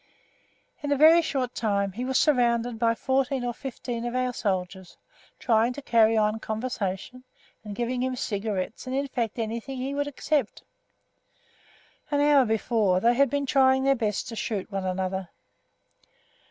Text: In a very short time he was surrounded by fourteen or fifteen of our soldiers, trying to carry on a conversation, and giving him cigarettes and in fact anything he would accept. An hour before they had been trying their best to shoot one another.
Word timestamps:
In 0.81 0.91
a 0.91 0.97
very 0.97 1.21
short 1.21 1.53
time 1.53 1.91
he 1.91 2.05
was 2.05 2.17
surrounded 2.17 2.79
by 2.79 2.95
fourteen 2.95 3.43
or 3.43 3.53
fifteen 3.53 4.03
of 4.03 4.15
our 4.15 4.33
soldiers, 4.33 4.97
trying 5.37 5.73
to 5.73 5.81
carry 5.83 6.17
on 6.17 6.33
a 6.33 6.39
conversation, 6.39 7.23
and 7.63 7.75
giving 7.75 8.01
him 8.01 8.15
cigarettes 8.15 8.87
and 8.87 8.95
in 8.95 9.07
fact 9.07 9.37
anything 9.37 9.77
he 9.77 9.93
would 9.93 10.07
accept. 10.07 10.63
An 12.09 12.19
hour 12.19 12.45
before 12.45 12.99
they 12.99 13.13
had 13.13 13.29
been 13.29 13.45
trying 13.45 13.83
their 13.83 13.93
best 13.93 14.27
to 14.29 14.35
shoot 14.35 14.71
one 14.71 14.87
another. 14.87 15.29